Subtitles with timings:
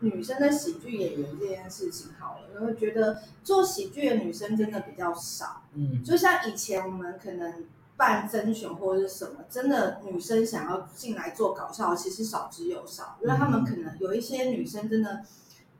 [0.00, 5.62] 女生的喜剧演员这件事情好了，我会觉得做喜剧的女生真的比较少。
[5.74, 15.22] 嗯，就像以前我们可能办甄选或者是什么，真的女生想要进来做搞笑，其实少之又少，因为他们可能有一些女生真的，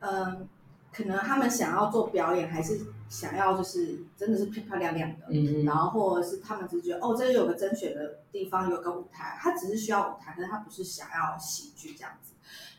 [0.00, 0.48] 嗯、呃，
[0.92, 2.78] 可能他们想要做表演，还是
[3.08, 12.29] 想要就是真的是漂漂亮亮的，嗯，然后或者是他们只是觉得哦，这里有个甄选的地方，有个舞台，他只是需要舞台，可是他不是想要喜剧这样子。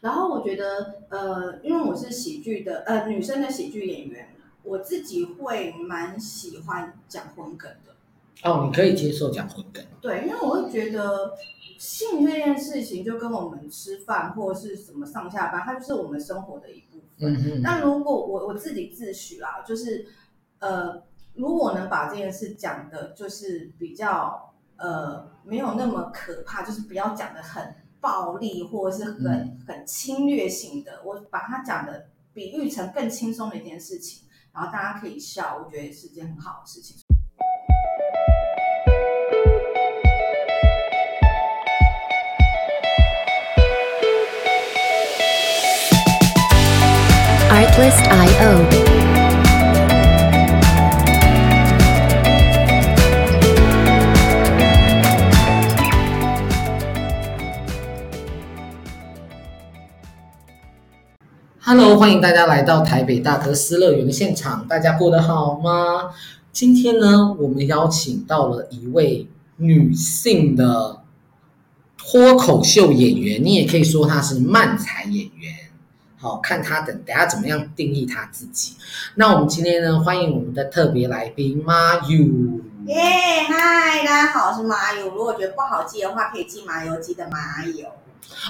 [0.01, 7.93] 然后我觉得，呃，因为我是喜剧的，呃，女生的喜剧演员，我自己会蛮喜欢讲荤梗的。
[8.43, 9.85] 哦，你可以接受讲荤梗。
[10.01, 11.33] 对，因为我会觉得
[11.77, 17.35] 性这件事情就跟我们吃饭或者是什么上下班，它就是我们生活的一部分。
[17.35, 17.61] 嗯嗯。
[17.63, 20.07] 但如果我我自己自诩啦，就是
[20.57, 21.03] 呃，
[21.35, 27.75] 如果能把这件事讲的，就是比较呃没有那么可怕，就是不要讲的很。
[28.01, 36.97] 暴力或者是很、嗯、很侵略性的，我把它讲的比喻成更轻松的一件事情，然后大家可以笑，我觉得也是件很好的事情。
[47.51, 49.10] Artlist.io
[61.97, 66.11] 欢迎大家来到台北大哥斯乐园的现场，大家过得好吗？
[66.51, 71.01] 今天呢，我们邀请到了一位女性的
[71.97, 75.53] 脱口秀演员，你也可以说她是漫才演员。
[76.17, 78.75] 好，看她等等下怎么样定义她自己。
[79.15, 82.25] 那我们今天呢，欢迎我们的特别来宾马友。
[82.87, 82.95] 耶，
[83.47, 85.09] 嗨，大家好，我是马友。
[85.09, 87.85] 如果觉得不好记的话，可以记麻油鸡的马友。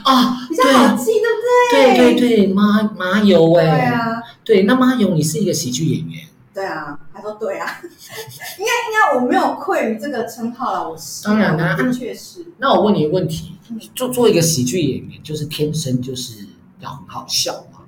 [0.04, 1.42] 啊，比较好记，对不
[1.72, 1.96] 对？
[1.98, 12.46] 对对对，马马友哎，对啊，对，那麻油你是一个喜剧演员，对啊，他说对啊， 应该应该我没有愧于这个称号了，我是当然啦，的确实。
[12.58, 13.58] 那我问你一个问题，
[13.94, 16.48] 做做一个喜剧演员，就是天生就是
[16.80, 17.80] 要很好笑吗？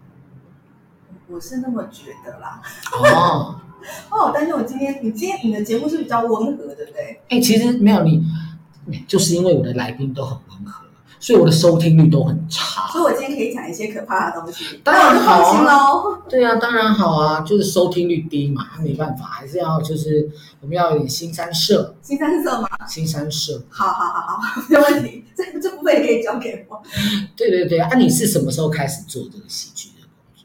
[1.29, 2.61] 我是那么觉得啦。
[2.91, 3.59] 哦
[4.11, 7.21] 哦，但是我今天你今天你的节目是比较温和，对不对？
[7.29, 8.23] 哎，其实没有你，
[9.07, 10.82] 就是因为我的来宾都很温和。
[11.23, 14.81] 所以我的收听率都很差，所以我今天可以讲一些可怕的东西。
[14.83, 20.29] 当然好啊，对啊，当然好啊，就是收听率低嘛，没办法，还是要就是
[20.59, 21.95] 我们要有点新三色。
[22.01, 22.67] 新三色吗？
[22.89, 23.63] 新三社。
[23.69, 26.83] 好好好好， 没问题，这这部分也可以交给我。
[27.37, 29.91] 对对对，啊，你是什么时候开始做这个戏剧？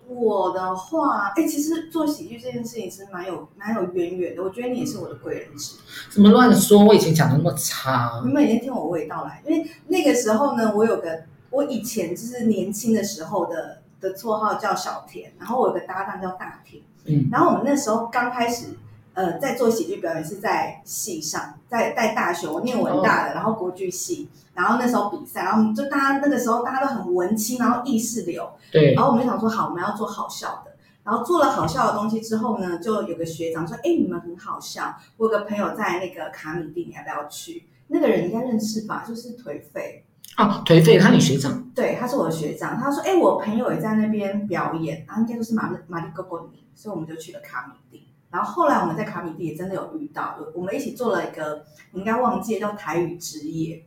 [0.08, 4.42] 我的话，哎，其实做喜剧这件事情是蛮有蛮有渊源的。
[4.42, 5.78] 我觉得你也是我的贵人之一。
[6.10, 6.84] 怎么乱说？
[6.84, 8.22] 我以前讲的那么差。
[8.24, 16.82] 你们已经听我娓道来，因为那个时候呢，我有个我以前就是年轻的时候的的绰号叫小田，然后我有个搭档叫大田。
[17.04, 18.78] 嗯，然后我们那时候刚开始。
[19.18, 30.70] 呃，在做喜剧表演是在戏上，在在大学，我念文大的，然后国剧系，然后那时候比赛，然后就大家那个时候大家都很文青，然后意识流，对，然后我们就想说好，我们要做好笑的，
[31.02, 37.66] 然后做了好笑的东西之后呢，就有个学长说，哎，你们很好笑，我有个朋友在那个卡米蒂，你要不要去？
[37.88, 40.04] 那个人应该认识吧，就是颓废
[40.36, 41.68] 哦，颓废，他你学长？
[41.74, 48.04] 对，他是我的学长，他说，哎，我朋友也在那边表演，然后应该就是马马里哥哥尼，所以我们就去了卡米地。
[48.30, 53.84] 然后后来我们在卡米蒂也真的有遇到，我们一起做了一个你应该忘记叫台语之夜。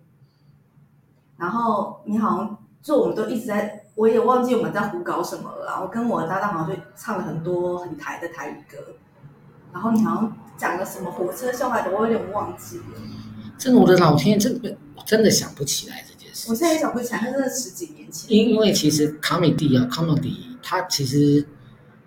[1.37, 5.65] 然后你好像就我们都一直在，我也忘记我们在胡搞什么了。
[5.65, 8.77] 然后跟我的搭档好像就唱了很多很台的台语歌。
[9.71, 12.83] 然后你好像讲了什么火车笑话的，我有点忘记了。
[13.57, 14.75] 真的，我的老天，真的
[15.05, 16.49] 真的想不起来这件事。
[16.49, 18.31] 我现在也想不起来，那真的十几年前。
[18.31, 21.47] 因因为其实卡米蒂啊，卡米地，它其实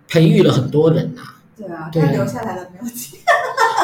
[0.07, 1.34] 培育了很多人啊。
[1.55, 3.17] 对啊，他留下来了没有几。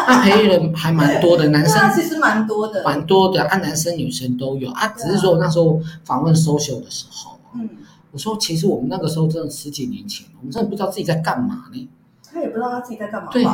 [0.05, 4.87] 他培育人还蛮多的，男生其实蛮多的，蛮多的，啊，男生女生都有啊。
[4.89, 7.69] 只是说那时候访问 social 的时候，嗯，
[8.11, 11.89] 我说其实我们那个时候真的十几年前，我们真的不知道自己在干嘛呢。
[12.33, 13.45] 他也不知道他自己在干嘛，对，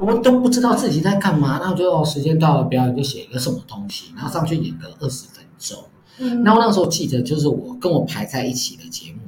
[0.00, 1.58] 我们都不知道自己在干嘛。
[1.58, 5.78] 然后就时间到了，表演就写一个什么东西，然后上去演个二十分钟。
[6.18, 9.20] 嗯，然后那时候记得就是我跟我排在一起的节目，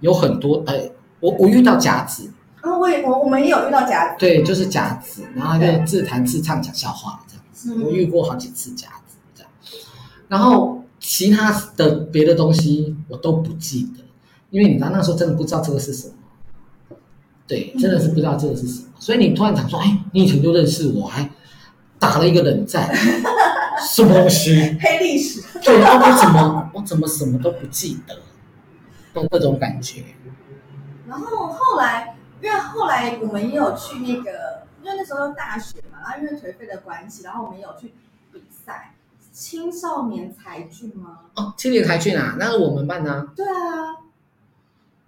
[0.00, 0.90] 有很多呃，
[1.20, 2.30] 我我遇到夹子。
[2.64, 9.50] 啊，我也我我们也有遇到夹子，对，就是夹子，然后就自弹自唱讲笑话这样子，我遇过好几次夹子这样，
[10.28, 14.02] 然后其他的别的东西我都不记得，
[14.50, 16.14] 因为你知道那时候真的不知道这个是什么，
[17.46, 21.28] 对，真的是不知道这个是什么，所以你突然讲说，哎，你以前就认识我，还
[21.98, 22.90] 打了一个冷战，
[23.94, 24.76] 什么东西？
[24.80, 25.42] 黑历史。
[25.62, 28.18] 对，然后我怎么我怎么什么都不记得？
[29.12, 30.02] 都这种感觉。
[31.06, 32.13] 然后后来，
[32.44, 37.94] 因为后来我们也有去那个，因为那时候大学嘛，然后因为颓废的关系，然后我们也有去
[38.34, 38.94] 比赛
[39.32, 41.20] 青少年才俊吗？
[41.36, 43.32] 哦，青年才俊啊，那是我们办的啊。
[43.34, 44.04] 对啊。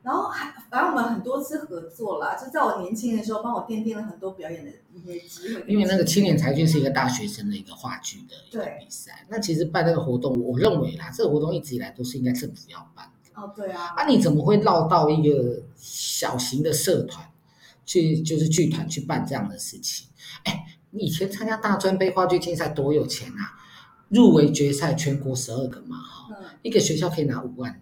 [0.03, 5.63] 然后还反正我们很多次合作啦，就在我年轻的时候帮我奠定了很多表演的一些机会。
[5.69, 13.13] 因为那个青年才俊是一个大学生的一个话剧的一个比赛，那其实办那个活动，我认为啦，这个活动一直以来都是应该政府要办的。
[13.37, 13.95] 哦，对啊。
[13.97, 17.25] 啊，你怎么会绕到一个小型的社团
[17.85, 20.09] 去，就是剧团去办这样的事情？
[20.45, 23.55] 哎，你以前参加大专杯话剧竞赛多有钱啊！
[24.09, 27.79] 入围决赛全国十二个嘛，哈、嗯，一个学校可以拿五万呢。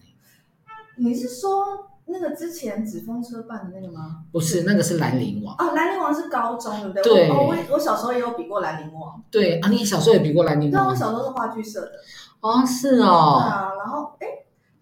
[0.96, 1.90] 你是说？
[2.06, 4.24] 那个之前纸风车办的那个吗？
[4.30, 5.56] 不是，那个是兰陵王。
[5.56, 7.02] 哦，兰陵王是高中，对不对？
[7.02, 7.30] 对。
[7.30, 9.24] 我我，我小时候也有比过兰陵王。
[9.30, 10.84] 对啊，你小时候也比过兰陵王？
[10.84, 11.92] 对，我小时候是话剧社的。
[12.40, 13.40] 哦，是哦。
[13.40, 14.26] 对啊，然后哎，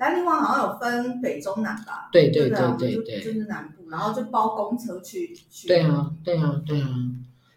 [0.02, 2.08] 兰陵王好像有分北中南吧？
[2.10, 5.68] 对对对对对，就是南部，然后就包公车去去。
[5.68, 6.88] 对啊，对啊，对啊。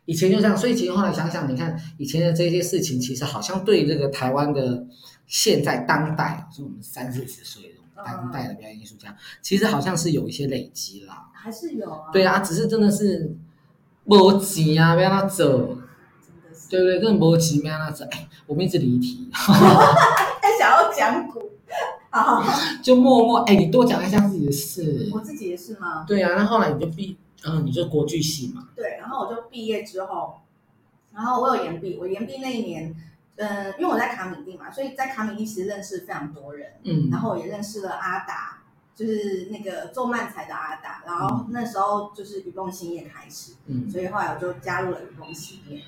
[0.06, 4.86] 以前就这样，所以其实后来想想，你看以前的这些事情，其实好像对这个台湾的
[5.26, 7.72] 现在当代，是我们三四十岁。
[8.06, 12.12] 当代的表演艺术家，其实好像是有一些累积啦，还是有啊。
[12.12, 13.36] 对啊，只是真的是
[14.04, 15.70] 没钱啊，要让他走，
[16.22, 17.00] 真的是，对不对？
[17.00, 18.06] 真的没钱，要让他走。
[18.12, 21.40] 哎，我们一直离题， 还想要讲古，
[22.24, 22.44] 好，
[22.82, 25.10] 就默默哎，你多讲一下自己的事。
[25.14, 26.06] 我自己的事吗？
[26.08, 28.70] 对啊，那后来你就毕，嗯，你就国剧系嘛。
[28.76, 30.36] 对，然后我就毕业之后，
[31.14, 32.96] 然后我有延毕，我延毕那一年。
[33.38, 38.62] 嗯，因为我在卡米蒂嘛，所以在卡米蒂其实认识非常多人，嗯，然后我也认识了阿达，
[38.96, 45.82] 就是那个做漫才的阿达，然后那时候就是愚公兴业开始，嗯，所以后来我就加入了愚公兴业，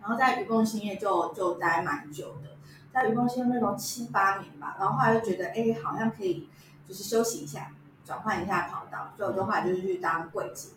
[0.00, 2.55] 然后在愚公兴业就就待蛮久的，
[2.96, 6.48] 在鱼蹦兴业那种七八年吧，然后后来就觉得哎，好像可以
[6.88, 7.70] 就是休息一下，
[8.06, 10.68] 转换一下跑道，所以我就后来就是去当柜姐，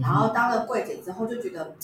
[0.00, 1.76] 然后当了柜姐之后就觉得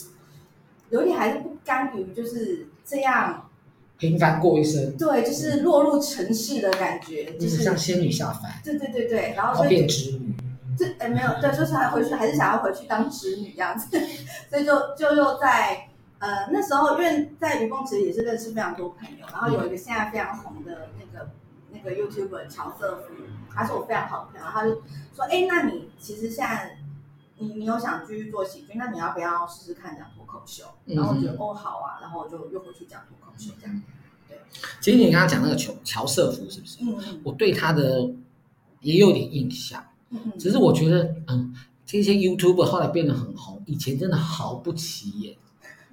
[0.89, 3.49] 有点还是不甘于就是这样。
[3.97, 8.51] 平凡过一生，对，就是落入尘世的感觉，嗯、就是像仙女下凡。
[8.61, 10.35] 对对对对，然后所以变织女。
[10.77, 13.97] 这哎没有，对，就是还回去，还是想要回去当织女这样子，
[14.51, 15.87] 所以就就又在
[16.19, 21.31] 呃那时候，因为在愚公其实也是认识非常多朋友，然后有一个现在非常红的那个
[21.71, 23.13] 那个 YouTuber 乔瑟夫，
[23.53, 24.81] 他是我非常好的朋友，他就
[25.13, 26.77] 说，哎，那你其实现在
[27.37, 30.63] 你你有想继续做喜剧，那你要不要试试看讲脱口秀？
[30.85, 33.81] 然后我觉得、嗯、哦好啊，然后我就又回去讲脱口秀这样。
[34.27, 34.39] 对
[34.79, 36.77] 其实你刚刚讲那个乔乔瑟夫是不是？
[36.81, 38.09] 嗯，我对他的
[38.79, 39.83] 也有点印象。
[40.09, 41.53] 嗯，只是我觉得，嗯，
[41.85, 45.35] 这些 YouTuber 后来变得很红，以前真的毫不起眼。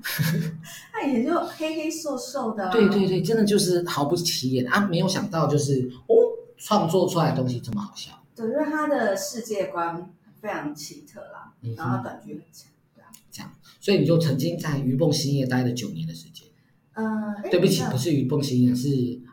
[0.93, 2.71] 他以前就黑黑瘦瘦的。
[2.71, 4.81] 对对对，真的就是毫不起眼啊！
[4.87, 6.15] 没有想到就是哦，
[6.57, 8.13] 创作出来的东西这么好笑。
[8.35, 13.09] 对，因为他的世界观非常奇特啦，然后他短剧很强，对啊。
[13.31, 16.49] 这样，所以你就曾经在鱼蹦新业待了九年的时间。
[16.95, 18.89] 嗯，对不起，不是鱼蹦新业，是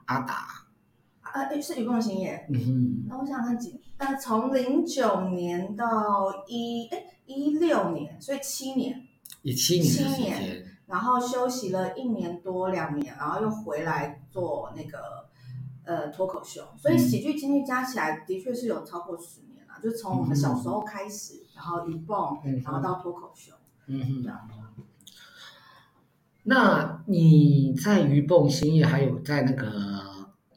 [0.06, 0.68] 阿达。
[1.34, 2.48] 呃，是鱼蹦兴业。
[2.50, 3.06] 嗯哼。
[3.08, 9.06] 那我想看几，呃，从零九年到一，哎，一六年，所以七年。
[9.42, 9.92] 也七年。
[9.92, 10.66] 七年。
[10.88, 15.30] 然后休息了一年多两年，然后又回来做那个
[15.84, 23.54] 呃脱口秀，所以喜剧经历加起来的确是有超过十年了，就从我们小时候开始，然后鱼蹦，然后到脱口秀。
[23.86, 24.24] 嗯哼。
[24.24, 24.40] 这样。
[26.44, 29.70] 那你在鱼蹦新业，还有在那个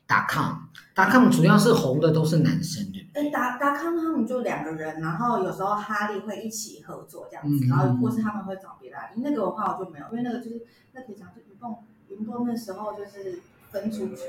[0.07, 0.62] 打康，
[0.95, 3.29] 达康主要是红的都是男生，对不对？
[3.29, 8.97] 哎，达达康他们就两个人，然后有时候哈利会一起合作这样子，嗯、然后或是他们会找别的。
[9.17, 11.75] 那个的话我就没有，因为那个就是那可以讲，就鱼蹦
[12.09, 13.41] 鱼蹦那时候就是。
[13.73, 14.25] 分出去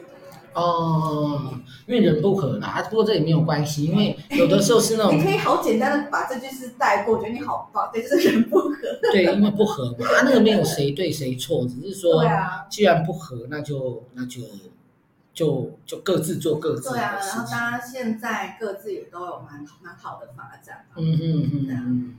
[0.54, 1.54] 哦，
[1.86, 8.76] 因为人不合啦，不过这也没有关系，因为有的时候是那种你可以好简单的把这句话带过，我觉得你好棒，对，就是人不合。
[9.12, 12.24] 对，因为不合嘛，啊，那个没有谁对谁错，只是说，
[12.70, 14.40] 既然不合，那就那就
[15.34, 16.92] 就就各自做各自的。
[16.92, 20.86] 对啊，然后大家现在各自也都有蛮蛮好的发展。
[20.96, 22.16] 嗯嗯嗯嗯。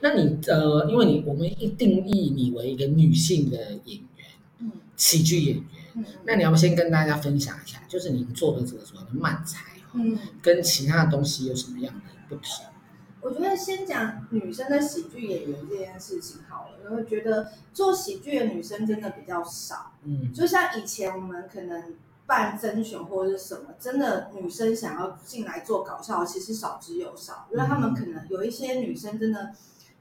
[0.00, 4.26] 那你呃，因为你我们一定义你为一个女性的演员，
[4.60, 5.64] 嗯，喜剧演员。
[5.94, 12.66] 嗯、那你要不先跟大家分享一下，就是你做的这个所谓的漫才，嗯，跟其他的东西有什么样的不同？
[13.20, 21.96] 我觉得先讲女生的喜剧演员这件事情好了，因为觉得做喜剧的女生真的比较少，嗯，就像以前我们可能
[22.30, 29.52] 办甄选或者是什么，真的女生想要进来做搞笑，其实少之又少，因为他们可能有一些女生真的，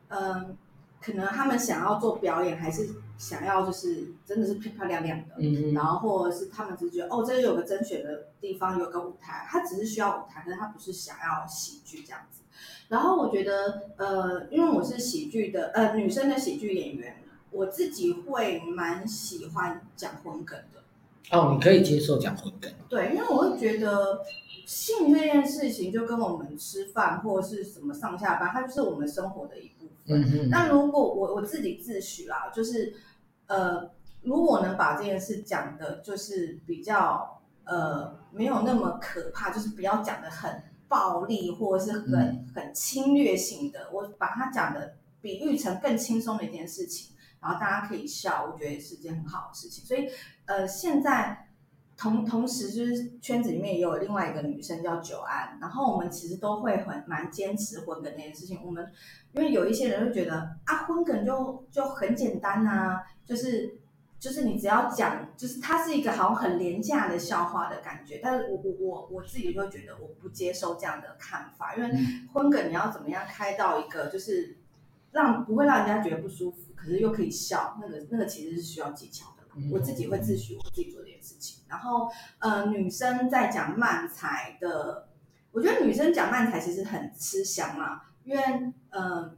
[0.09, 0.55] 嗯、呃，
[1.01, 2.89] 可能他们想要做表演还是。
[3.19, 12.43] 想要就是真的是漂漂亮亮的，嗯，然后或者是他们只是觉得哦，这里有个甄选的地方，有个舞台，他只是需要舞台，可是他不是想要喜剧这样子。
[12.88, 17.21] 然后我觉得，呃，因为我是喜剧的，呃，女生的喜剧演员，
[17.51, 20.78] 我自己会蛮喜欢讲荤梗的。
[21.31, 22.71] 哦，你可以接受讲荤梗？
[22.88, 24.21] 对，因为我会觉得
[24.65, 30.21] 性这件事情就跟我们吃饭或者是什么上下班，它就是我们生活的一部分。
[30.21, 30.49] 嗯嗯。
[30.51, 32.93] 但如果我我自己自诩啦，就是
[33.47, 33.89] 呃，
[34.21, 40.63] 如果能把这件事讲的，就是比较呃没有那么可怕，就是不要讲的很。
[40.89, 49.86] 暴力或者是很、嗯、很侵略性的，我把它讲的比喻成更轻松的一件事情，然后大家可以笑，我觉得也是件很好的事情。
[49.86, 50.10] 所以，
[50.46, 51.50] 呃，现在
[51.98, 58.60] 同同时就是圈子里面也有另外一个女生叫九安，然后我们其实都会很蛮坚持婚梗这件事情。
[58.65, 58.91] 我们
[59.34, 63.77] 因为有一些人会觉得啊，婚梗就就很简单啊，就是。
[64.19, 71.89] 就是你只要讲，就是它是一个好像很廉价的笑话的感觉，但是我我我我自己就觉得我不接受这样的看法，因为
[72.34, 74.58] 婚梗你要怎么样开到一个就是
[75.11, 79.69] 让不会让人家觉得不舒服，可是又可以笑，那个那个其实是需要技巧的。
[79.71, 81.63] 我自己会自诩我自己做这件事情。
[81.67, 85.07] 然后呃，女生在讲慢才的，
[85.51, 88.43] 我觉得女生讲慢才其实很吃香嘛，因为
[88.89, 89.35] 呃，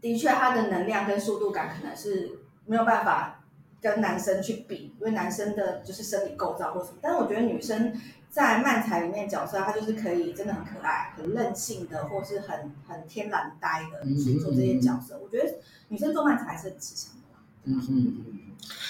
[0.00, 2.30] 的确她的能量跟速度感可能是
[2.66, 3.36] 没有办法。
[3.82, 7.98] 跟男生去比，因为男生的就是生理构造或什么，但是我觉得女生
[8.30, 15.20] 在漫才里面角色，她就是可以真的很可爱、很任性的，或是很很天然呆的去做这些角色。
[15.22, 15.54] 我觉得
[15.88, 17.38] 女生做漫才还是很吃香的。
[17.64, 18.38] 嗯嗯嗯，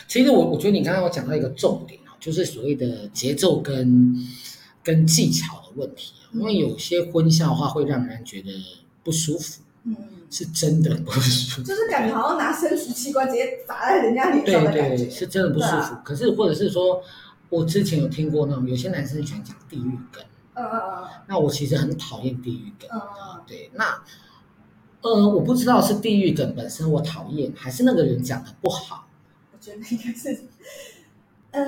[0.06, 4.14] 其实我我觉得你刚刚有讲到一个重点啊，就是所谓的节奏跟
[4.84, 8.50] 跟技巧的问题，因为有些荤笑话会让人觉得
[9.02, 9.62] 不舒服。
[9.84, 9.96] 嗯。
[10.32, 14.96] 是真的不舒服，就是感觉好像拿生殖器官直接砸在人家脸上的感觉。
[14.98, 15.72] 对对，是真的不舒服。
[15.72, 17.02] 啊、可是或者是说，
[17.50, 20.24] 我之前有听过那种有些男生喜欢讲地狱梗。
[20.54, 21.08] 嗯嗯嗯。
[21.26, 22.88] 那我其实很讨厌地狱梗。
[22.90, 23.42] 嗯嗯。
[23.46, 24.02] 对，那
[25.02, 29.06] 呃，我不知道是地狱梗本身我讨厌，还是那个人讲的不好。
[29.52, 30.44] 我觉得应该是，
[31.50, 31.62] 呃，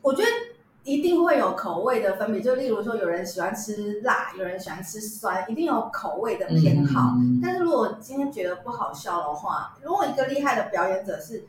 [0.00, 0.28] 我觉得。
[0.82, 7.16] 一定会有口味的分别，就例如说，有人喜欢吃辣，有人喜欢吃酸，一定有口味的偏好。
[7.18, 11.44] 嗯、但是如果今天觉得不好笑的话，如果一个厉害的表演者是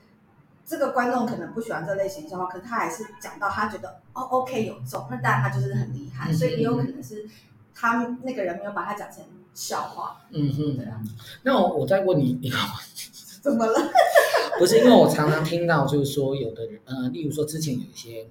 [0.72, 6.32] 这个观众可能不喜欢这类型的笑话，可是他还是讲到他觉得哦 OK 有中，那当然他就是很厉害。
[6.32, 7.28] 嗯、所以也有可能是
[7.76, 9.22] 他那个人没有把他讲成
[9.54, 10.22] 笑话。
[10.32, 11.04] 嗯哼，对啊。
[11.44, 13.12] 那我我再问你一个问题，
[13.42, 13.92] 怎么了？
[14.58, 18.30] 不是因为我常常听到就是说有的人，呃，例如说之前有一些。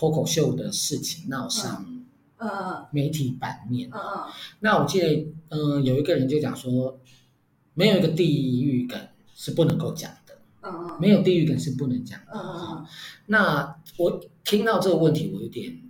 [0.00, 1.84] 脱口秀的事情闹上，
[2.36, 3.90] 呃，媒体版面。
[3.92, 4.24] 嗯嗯。
[4.60, 7.00] 那我记得，嗯、呃，有一个人就讲说，
[7.74, 8.96] 没有一个地域梗
[9.34, 10.27] 是不能够讲的。
[11.00, 12.32] 没有地域梗是不能讲的。
[12.34, 12.86] 嗯嗯。
[13.26, 15.80] 那我听到这个问题，我有点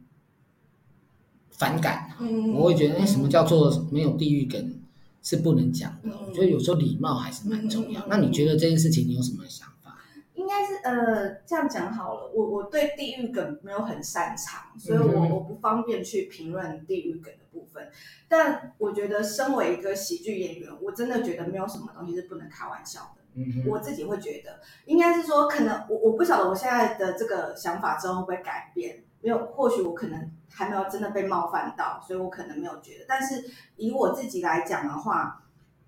[1.51, 2.11] 反感。
[2.21, 2.53] 嗯。
[2.53, 4.81] 我会觉得，哎，什么叫做没有地域梗
[5.23, 6.11] 是不能讲的？
[6.27, 8.05] 我觉得有时候礼貌还是蛮重要。
[8.09, 9.99] 那你觉得这件事情你有什么想法？
[10.35, 17.91] 应该是呃这样讲好了，我我对地域梗没有很擅长，所以我我不方便去评论地域梗的部分。
[18.29, 23.18] 但我觉得身为一个喜剧演员，我真的觉得没有什么东西是不能开玩笑的。
[23.39, 33.05] 嗯，我自己会觉得，应该是说可能我我不晓得我现在的这个想法之后会不会改变，没有，或许我可能还没有真的被冒犯到，所以我可能没有觉得。
[33.09, 33.45] 但是
[33.77, 35.45] 以我自己来讲的话，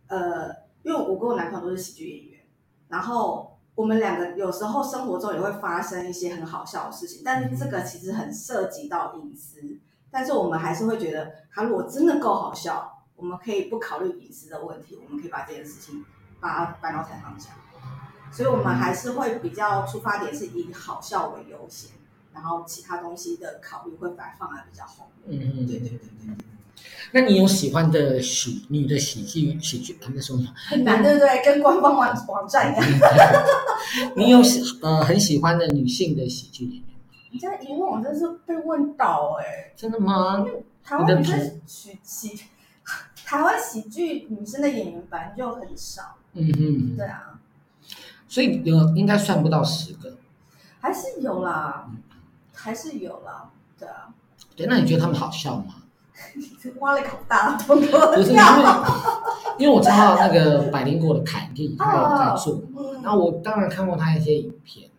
[0.06, 0.48] 呃，
[0.82, 2.40] 因为我跟我男朋友都是喜剧演员，
[2.88, 3.48] 然后。
[3.76, 9.58] 我们两个有时候生活中也会发生一些很好笑的事情，但是这个其实很涉及到隐私。
[10.10, 16.04] 但是我们还是会觉得，他如果真的够好笑，我们可以不考虑隐私的问题，我们可以把这件事情
[16.40, 17.52] 把它搬到台上讲。
[18.32, 21.90] 所以我们还是会比较出发点是以好笑为优先，
[22.32, 25.40] 然后其他东西的考虑会摆放在比较后面。
[25.40, 26.44] 嗯嗯，对对对对。
[27.12, 29.98] 那你有喜欢的喜女的喜剧喜剧？
[30.00, 31.44] 他们说很难，对不对？
[31.44, 32.86] 跟官方网网站一样。
[34.14, 36.84] 你有喜呃很喜欢的女性的喜剧演员？
[37.32, 39.74] 你这样一问，我真是被问倒哎、欸！
[39.76, 40.46] 真的吗？
[40.84, 42.44] 台湾女生喜喜
[43.24, 46.14] 台湾喜剧女生的演员本来就很少。
[46.34, 47.38] 嗯哼，对啊。
[48.28, 50.16] 所以有应该算不到十个。
[50.80, 51.90] 还是有啦，
[52.54, 54.14] 还是有啦，对啊。
[54.56, 55.74] 对，那你觉得他们好笑吗？
[56.80, 58.42] 挖了一口大洞，不是因为，
[59.58, 62.62] 因为我知道那个百灵果的凯蒂，他有在做，
[63.02, 64.90] 那我当然看过他一些影片，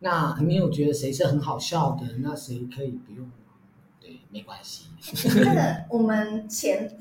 [0.00, 2.06] 那你有觉得谁是很好笑的？
[2.18, 3.30] 那谁可以不用？
[4.00, 4.88] 对，没关系。
[5.44, 6.94] 那个我们前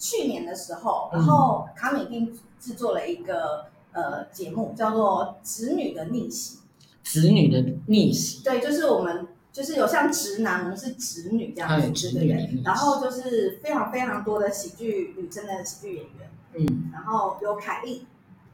[0.00, 6.56] 去年的时候，然后卡米丁制作了一个呃节目，叫做《直女的逆袭》。
[7.04, 8.42] 直女的逆袭。
[8.42, 12.62] 对，就是我们就是有像直男，我们是直女这样子，直女的人。
[12.64, 16.30] 然后就是非常非常多的喜剧女生的喜剧演员。
[16.54, 16.90] 嗯。
[16.92, 18.06] 然后有凯莉，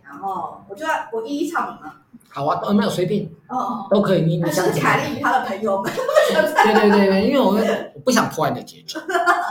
[0.03, 2.03] 然后我就要我一一唱名嘛。
[2.28, 4.23] 好啊，都没有随便哦，都可以。
[4.23, 5.90] 你你想是凯莉与她的朋友们。
[6.30, 7.54] 对对对对，因为我
[7.95, 9.00] 我不想破坏你的节奏。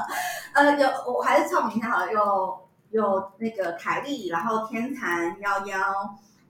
[0.53, 2.59] 呃，有我还是唱名一下好了，有
[2.91, 5.77] 有那个凯莉，然后天蚕、幺幺、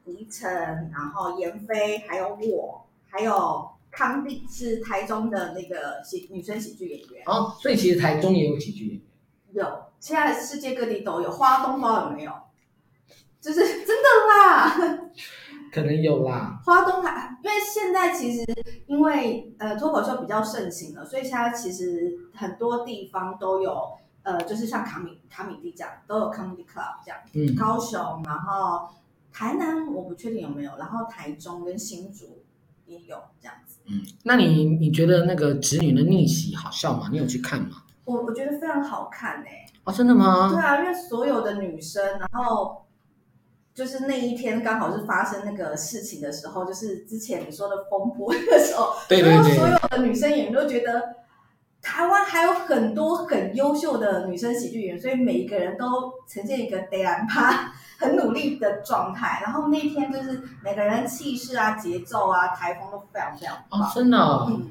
[0.03, 0.51] 倪晨，
[0.93, 7.23] 然后妍飞，还有我，还有康帝，是台中的那个喜女生喜剧演员。
[7.25, 9.01] 哦，所以其实台中也有喜剧演员。
[9.53, 9.65] 有，
[9.99, 12.31] 现在世界各地都有，花东包有没有？
[13.39, 14.75] 就是真的啦。
[15.75, 18.45] 可能有啦，花东还因为现在其实
[18.87, 23.85] 因为呃脱口秀比较盛行了，所以现在其实很多地方都有
[24.23, 28.87] 呃，就是像卡米卡米蒂这样都有 comedy club 这样，嗯，高雄，然后
[29.33, 32.41] 台南我不确定有没有，然后台中跟新竹
[32.85, 33.79] 也有这样子。
[33.87, 37.09] 嗯，那你你觉得那个侄女的逆袭好笑吗？
[37.11, 37.83] 你有去看吗？
[38.05, 39.65] 我我觉得非常好看哎、欸。
[39.83, 40.53] 哦，真的吗？
[40.53, 42.84] 对啊，因为所有的女生，然后。
[43.75, 51.15] 就是那一天刚好是发生那个事情的时候，就是之前你说的风波的时候， 对对对，所有的女生演员都觉得
[51.81, 59.41] 台湾还有很多很优秀的女生喜剧演员，所以每一个人都呈现一个得懒趴很努力的状态。
[59.43, 63.81] 然后那天就是每个人气势啊、节奏啊、台风都非常非常棒。
[63.81, 64.47] 哦，真的哦？
[64.49, 64.69] 嗯，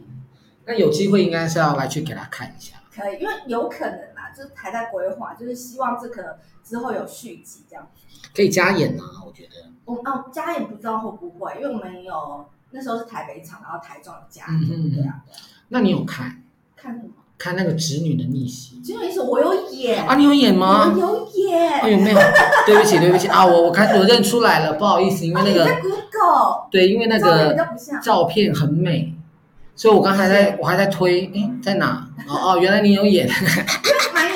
[0.64, 2.76] 那有机会应该是要来去给他看一下。
[2.94, 7.87] 可以，因为有可能啦，就是台在规划，就是希望这个之后有续集这样。
[8.35, 9.50] 可以加演啊，我觉得。
[9.85, 15.23] 我哦，加演不知道会不会，因为我们有那时候是台北场，然后台中有加演，嗯嗯对啊。
[15.69, 16.43] 那你有看？
[16.75, 17.11] 看什么？
[17.37, 18.81] 看那个侄女的逆袭。
[18.81, 20.91] 侄女的逆袭我有演啊，你有演吗？
[20.95, 21.71] 我有演。
[21.81, 22.19] 哎呦，没有，
[22.67, 25.64] 对不起，对不起啊，我我看我认出来了，不好意思，因为那个。
[25.64, 26.69] 啊、在 Google。
[26.71, 27.55] 对，因为那个
[28.03, 29.14] 照片很美，
[29.76, 32.09] 所以我刚才在我还在推，哎，在哪？
[32.26, 33.29] 哦哦，原来你有演。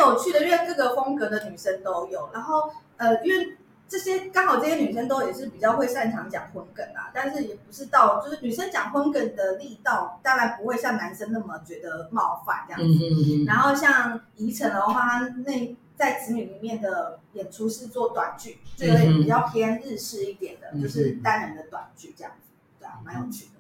[0.09, 3.57] 蛮有趣的，因为各个风格的女生都有，然后呃，因为。
[3.91, 12.87] 这些刚好这些女生都也是比较会擅长讲婚梗啊，但是也不是到就是女生讲婚梗的力道，当然不会像男生那么觉得冒犯这样子。
[12.87, 13.45] 嗯嗯嗯。
[13.47, 23.53] 然后像宜城的话，那在子女里面的演出是做短剧，这个也比较偏日式一点的，嗯、就是单人的短剧这样子，对啊，蛮有趣的。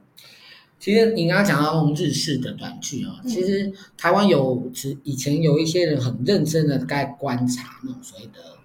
[0.88, 4.72] 其实你刚刚讲到那种日式的短剧啊，其实台湾有
[5.03, 8.57] 以前有一些人很认真的在观察那种所谓的。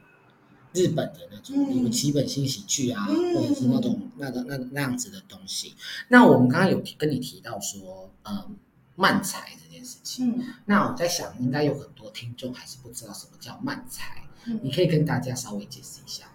[0.76, 5.76] 日本的那种，比如基本新喜剧啊，嗯、或者是那种那个那那样子的东西。
[6.08, 8.50] 那我们刚刚有跟你提到说，呃，
[8.96, 10.32] 漫才这件事情。
[10.32, 16.26] 嗯、那我在想，应该有很多听众还是不知道什么叫漫才，嗯、你可以跟大家稍微解释一下。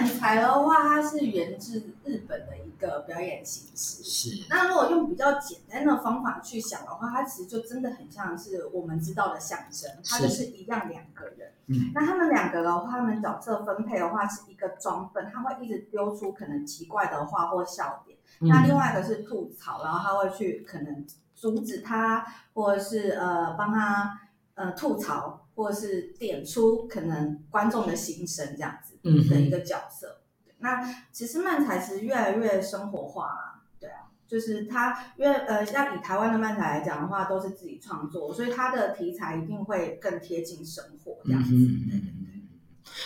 [0.00, 4.02] 漫才的话，它是源自日本的一个表演形式。
[4.02, 4.46] 是。
[4.48, 11.52] 那如果用比较简单的方法去想的话，它其实就真的很像是我们知道的相声，它就是一样两个人。
[11.66, 11.92] 嗯。
[11.94, 18.16] 那他们两个的话，他们角色分配的话是一个装笨，他会一直丢出可能奇怪的话或笑点。
[18.40, 18.48] 嗯。
[18.48, 24.18] 那另外一个是吐槽，然后他会去可能阻止他，或者是呃帮他
[24.54, 28.89] 呃吐槽，或者是点出可能观众的心声这样子。
[29.02, 41.54] 嗯，的一个角色，嗯、那其实漫才其实越来越生活化啦，对啊，就是他因为呃，像以台湾的漫才来讲的话，都是自己创作，所以他的题材一定会更贴近生活这样子。
[41.54, 42.48] 嗯。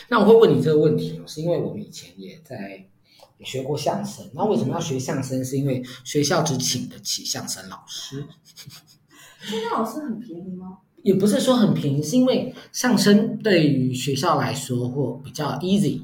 [0.09, 2.87] 那我会问你这个问题哦，是因为我们以前也在
[3.39, 5.45] 也学过相声，那为什么要学相声？
[5.45, 8.27] 是因为学校只请得起相声老师。
[9.41, 10.79] 相声老师很便宜吗？
[11.05, 16.01] 也不是说很便宜，是因为相声对于学校来说或比较 easy，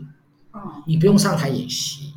[0.53, 2.13] 嗯，你不用上台演习，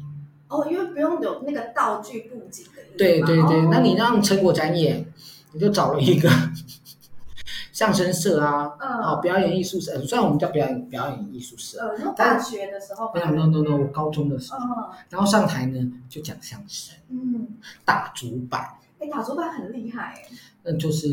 [0.50, 5.06] 哦，因为不用有那个道具布景的，对对对，哦、那你让陈果展演，
[5.54, 6.30] 你就找了一个
[7.72, 17.48] 相声社啊，嗯，好，表演艺术社，虽然我们叫表演表演艺术社，呃，那大学的时候，没有，no no no，我高中的时候，嗯，然后上台呢就讲相声，嗯，
[17.86, 18.68] 打竹板。
[19.04, 20.30] 哎，打竹板很厉害哎，
[20.64, 21.10] 那就是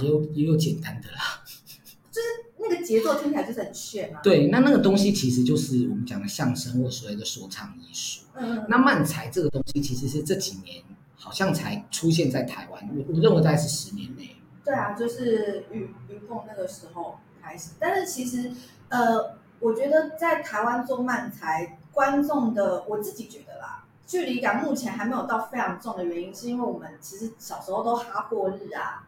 [0.00, 1.44] 也有也有简单的啦，
[2.10, 2.28] 就是
[2.58, 4.20] 那个节奏听起来就是很炫啊。
[4.22, 8.22] 对，那那个东西其实就是我们讲的相声或所谓的说唱艺术。
[8.34, 10.82] 嗯，那漫才这个东西其实是这几年
[11.16, 14.36] 好像才出现在台湾，我我认为大概是十年内。
[14.64, 18.50] 对啊，就是于于凤那个时候开始，但是其实
[18.88, 23.83] 呃，我觉得在台湾做漫才，观众的我自己觉得啦。
[24.06, 29.06] 距离感目前还没有到非常重的原因，是因为我们其实小时候都哈过日啊。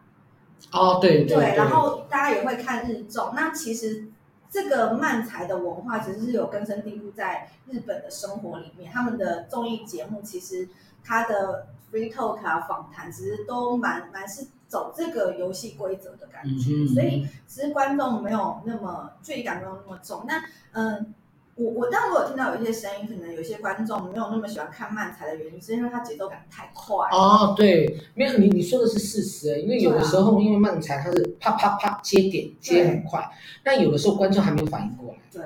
[0.71, 1.55] 哦，对对。
[1.55, 4.07] 然后大家也会看日综，那其实
[4.49, 10.67] 这个漫才的文化其实是有根深蒂固在日本的生活里面，他们的综艺节目其实
[11.03, 20.25] 它的 free talk 啊访谈其实都蛮蛮是走这个游戏规则的感觉，嗯、所以其实观众没有那么距离感没有那么重。
[20.27, 21.13] 那嗯。
[21.57, 26.95] 我我但我有听到有一些声音，可能有些观众没有那么喜欢看漫才的原因，是因为它节奏感太快。
[27.11, 33.27] 哦，对，没有你你说的是事实，因为有的时候因为漫才它是啪啪啪接点接很快，
[33.63, 35.41] 但有的时候观众还没有反应过来，对，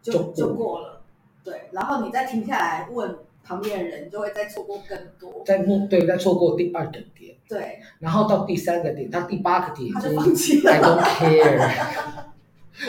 [0.00, 1.00] 就就过，就过了，
[1.42, 12.24] 对，然后你再停下来问旁边的人，就会再错过更多，再错对再错过第二个点，对，然后到第三个点，到第八个点，他就放弃了，I don't care。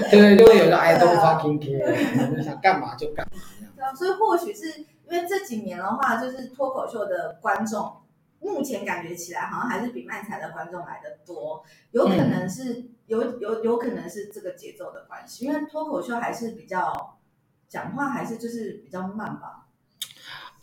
[0.10, 3.38] 对， 就会有个 I don't fucking care，你想干嘛就干嘛。
[3.76, 7.98] 对啊，所以或许是因为这几年的话，就是脱口秀的观众，
[8.40, 17.18] 目前感觉起来好像还是比漫才的观众来的多，有可能是、嗯、有有有可能是这个节奏的关系，因为脱口秀还是比较
[17.68, 19.68] 讲话还是就是比较慢吧。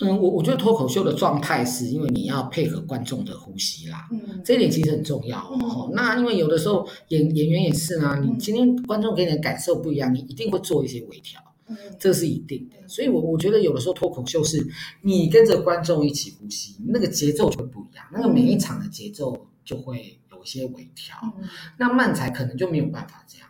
[0.01, 5.89] 嗯，我我觉得脱口秀的状态是因为你要配合观众的呼吸啦，嗯，这一点其实很重要哦。
[5.89, 12.77] 嗯、那因为有的时候演演员也是啊，你今天观众给你的感受不一样，你一定会做一些微调，嗯，这是一定的。
[12.87, 14.65] 所以我我觉得有的时候脱口秀是
[15.03, 21.17] 你跟着观众一起呼吸，那个节奏就会不一样，那个每一场的节奏就会有一些微调。
[21.41, 23.48] 嗯、那漫才可能就没有办法这样。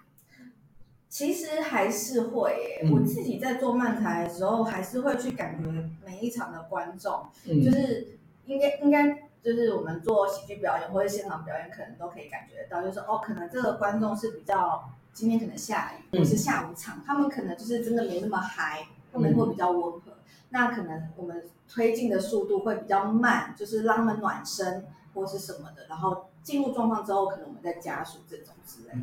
[1.09, 5.68] 其实还是会耶，嗯、我自己在做漫才的时候，还是会去感觉
[6.05, 20.01] 每一场的观众，嗯、就是应该应该就是我们做喜剧表演或者现场表演，可能都可以感觉到，就是哦，可能这个观众是比较今天可能下雨，或是下午场，嗯、他们可能就是真的没那么嗨，他们会比较温和。
[20.09, 28.99] 嗯、那可能我们推进的速度会比较慢，就是让他们暖身或是什么的，然后进入状况之后，可能我们再加速这种之类的。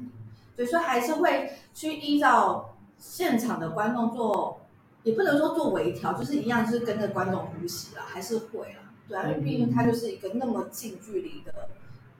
[0.57, 4.61] 所以还是会去依照现场的观众做，
[5.03, 8.93] 也不能说做微调，就是一样，就是跟着观众呼吸啦，还是会啦。
[9.07, 11.69] 对啊，因为毕竟它就是一个那么近距离的，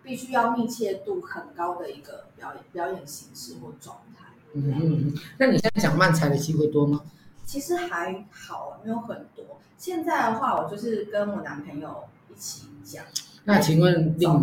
[0.03, 4.25] 必须要密切度很高的一个表演表演形式或状态。
[4.53, 7.01] 嗯嗯，那你现在讲漫才的机会多吗？
[7.43, 9.59] 其实还好，没有很多。
[9.77, 13.03] 现在的话，我就是跟我男朋友一起讲。
[13.43, 14.41] 那请问另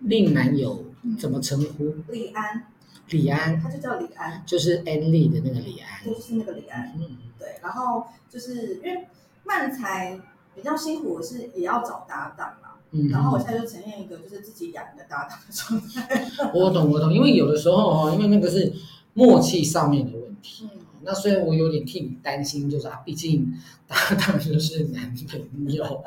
[0.00, 0.84] 另男友
[1.18, 1.94] 怎么称呼？
[2.08, 2.66] 李安。
[3.08, 6.94] 李安，他就叫李安，就是安利的那个李安，就是那个李安。
[6.98, 7.56] 嗯，对。
[7.62, 9.06] 然后就是因为
[9.44, 10.18] 漫才
[10.54, 12.70] 比较辛苦，我是也要找搭档嘛。
[12.92, 13.08] 嗯。
[13.08, 16.50] 然后我现在就呈现一个就是自己养一个搭档的状态。
[16.54, 17.12] 我懂，我懂。
[17.12, 18.72] 因为有的时候哦，因为那个是
[19.14, 20.68] 默契上面的问题。
[20.72, 20.80] 嗯。
[21.02, 23.52] 那虽然我有点替你担心，就是啊，毕竟
[23.86, 26.04] 搭档就是男朋友。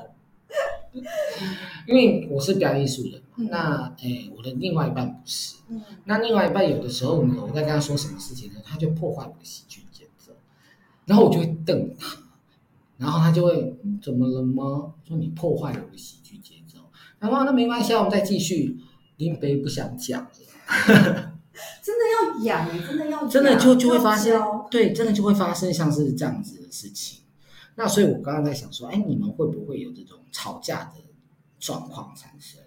[1.87, 5.55] 因为我是表演艺术的，嗯、那诶，我的另外一半不是。
[5.69, 10.31] 嗯、那另外一半有的时候呢，我在跟他说什么事情呢，他就破坏我的喜剧节奏，
[11.05, 12.17] 然后我就会瞪他，
[12.97, 14.93] 然后他就会怎么了吗？
[15.07, 16.79] 说你破坏了我的喜剧节奏。
[17.19, 18.77] 然后那没关系，我们再继续。
[19.17, 20.29] 林北不想讲了，
[21.81, 27.21] 真的要养，真的要真的就就会发生，对，真的就会发生像是这样子的事情。
[27.75, 30.93] 那所以，我刚刚在想说，哎，你们会不会有这种吵架的
[31.59, 32.61] 状况产生？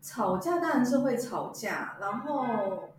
[0.00, 2.90] 吵架当然是会吵架，然后，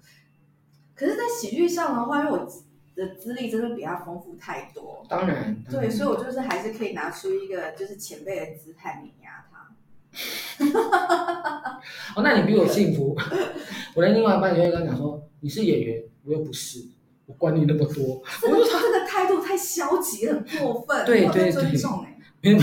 [0.96, 2.48] 可是，在喜剧上的话，因为我
[2.96, 5.06] 的资历真的比他丰富太多。
[5.08, 9.76] 当然，当然对，所以我就是还是可以拿出一个就是前辈的姿态碾压他。
[12.16, 13.16] 哦，那你比我幸福。
[13.96, 16.88] 我的另外一半就会跟他讲说：“你是演员，我又不是。”
[17.28, 22.54] 我管你那么多，这个这个态度太消极，很过分，对对对，尊重哎，对。
[22.54, 22.62] 对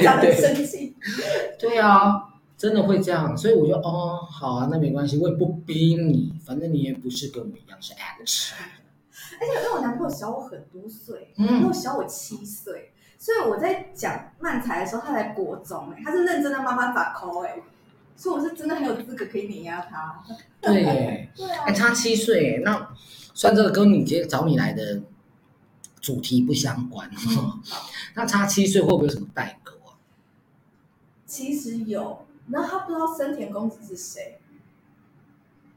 [0.00, 0.96] 对对，生气，
[1.58, 8.52] 对啊，真的会这样，所以我就哦，好啊，那没关系，我也不逼你，反正你也不是跟我们一样是 actor，
[9.40, 17.56] 而且因为我男朋友小我很多岁，然后小我七岁，所以我在讲漫才的时候，他在国中哎，他是认真的妈妈把口哎，
[18.14, 20.22] 所以我是真的很有资格可以碾压他，
[20.60, 20.82] 对。
[20.82, 22.88] 耶， 对啊，还差七岁那。
[23.34, 25.02] 虽然这个跟你今天找你来的
[26.00, 27.60] 主题不相关，嗯、
[28.14, 29.98] 那差七岁会不会有什么代沟啊？
[31.26, 34.38] 其实有，那他不知道森田公子是谁？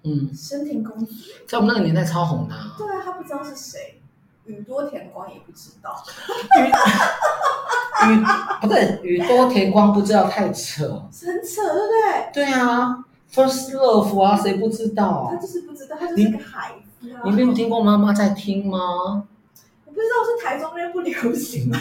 [0.03, 1.13] 嗯，森田公子
[1.47, 2.75] 在我们那个年代超红的，啊。
[2.77, 3.99] 对啊，他不知道是谁，
[4.45, 6.03] 宇多田光也不知道。
[8.07, 8.23] 宇
[8.61, 12.31] 不对，宇多田光不知道太扯，很扯，对不对？
[12.33, 15.27] 对啊，First Love 啊，谁不知道？
[15.31, 16.86] 他就是不知道，他就是个孩子。
[17.25, 19.27] 你没有听过妈妈在听吗？
[19.85, 21.77] 我不知道是台中人不流行吗？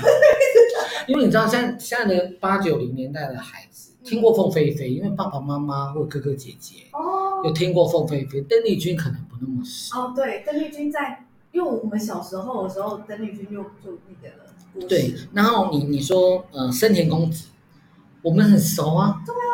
[1.06, 9.98] 因为你知道，现在现在的八九零年代的孩子，听过凤飞飞，因为爸爸妈妈或哥哥姐姐哦有听过凤飞飞，邓丽君可能不那么熟。
[10.00, 14.86] 哦，对，邓丽君在，因为我们小时候的时候，邓丽君就就那个了。
[14.88, 17.48] 对，然后你你说呃，深田恭子，
[18.22, 19.22] 我们很熟啊。
[19.24, 19.48] 对啊，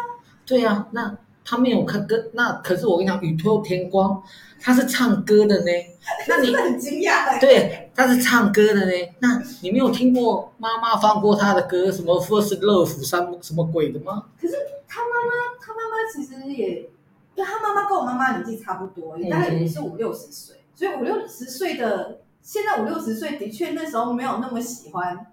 [0.46, 4.22] 对啊，那他没有看歌，那可是我跟你讲，宇多田光
[4.60, 5.70] 他是唱歌的呢。
[6.28, 7.40] 那你很惊讶。
[7.40, 8.92] 对，他是唱歌的呢。
[9.20, 14.24] 那你没有听过妈妈放过他的歌，什么 First Love 什么什么鬼的吗？
[14.40, 14.54] 可是
[14.88, 16.88] 他妈妈，他妈妈其实也，
[17.34, 25.26] 因为他妈妈跟我妈妈年纪差不多，也大概也是五六十岁，嗯、所以五六十岁的现在五六十岁的确那时候没有那么喜欢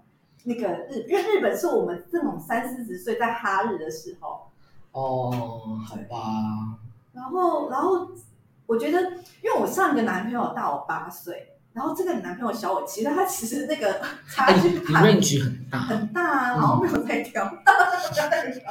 [0.44, 4.49] 那个日，因为日本是我们这种三四十岁在哈日的时候。
[4.92, 6.78] 哦，好吧。
[7.12, 8.10] 然后，然后。
[8.66, 9.02] 我觉得，
[9.42, 14.00] 因为我上一个男朋友大我八岁，然后这个男朋友小我七岁，他其实那个
[14.30, 17.56] 差距很大很大啊，然后没有在挑， 嗯、
[18.14, 18.62] 但是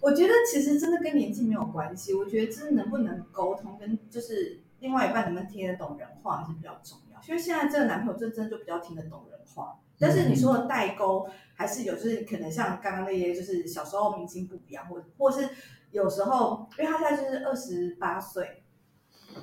[0.00, 7.20] 我觉得其实真的跟年纪没有关系，我觉得真的能不能沟通，跟就是另外一半能不能听得懂人话还是比较重要。
[7.28, 15.48] 因为现在这个男朋友就真的就比较听得懂人话，但是你说的代沟还是有，就是可能像刚刚那些，就是小时候明星不一样，或或是
[15.90, 18.62] 有时候，因为他现在就是二十八岁。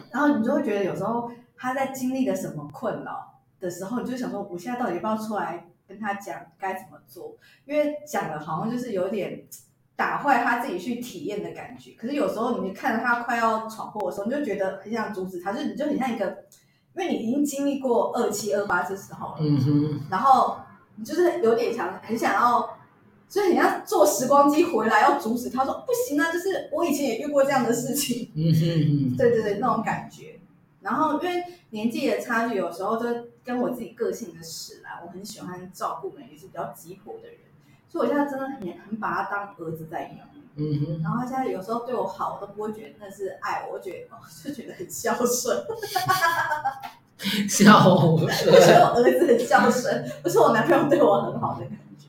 [0.09, 7.37] 然后你就会觉得有时候他在经历了什么困扰的时候，你就想说，我现在到底要不要出来跟他讲该怎么做？
[7.65, 9.45] 因为讲的好像就是有点
[9.95, 11.91] 打坏他自己去体验的感觉。
[11.91, 16.45] 可是有时候你看着他快要闯祸的时候，你就觉得很想阻止他，就你就很像一个，
[16.95, 20.57] 因为你已经经历过二七二八这时候了，嗯哼，然后
[20.95, 22.77] 你就是有点想很想要。
[23.29, 26.29] 所以你要坐时光机回来，要阻止他说不行啊！
[26.33, 30.37] 就是我以前也遇过这样的事情，嗯哼，对对对，那种感觉。
[30.81, 33.05] 然后因为年纪的差距，有时候就
[33.41, 37.37] 跟我自己个性的使然，我很喜欢照顾人，也是比较急迫的人，
[37.87, 40.27] 所以我现在真的很很把他当儿子在养。
[40.55, 45.63] 嗯哼，然后他现在有时候对我好，我都不会觉得那是爱，我觉得哦，就觉得很孝顺。
[47.47, 52.07] 孝顺，我觉得我儿子很孝顺，不是我男朋友对我很好的感觉。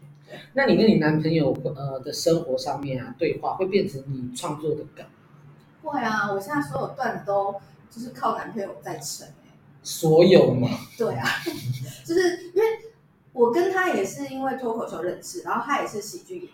[0.55, 5.05] 那你跟你男朋友呃的生活上面啊，对话会变成你创作的梗？
[5.83, 7.55] 会啊，我现在所有段子都
[7.90, 9.28] 就是靠男朋友在撑。
[9.83, 10.68] 所有吗？
[10.96, 11.26] 对啊，
[12.07, 12.68] 就是因为
[13.33, 16.52] 我跟他也是因为脱口秀认识，然后他也是喜剧演员，